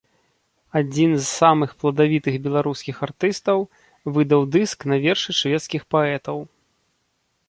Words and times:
Адзін 0.79 1.11
з 1.17 1.25
самых 1.41 1.73
пладавітых 1.83 2.35
беларускіх 2.47 2.95
артыстаў 3.07 3.59
выдаў 4.15 4.41
дыск 4.55 4.87
на 4.93 4.97
вершы 5.05 5.37
шведскіх 5.41 5.81
паэтаў. 5.97 6.37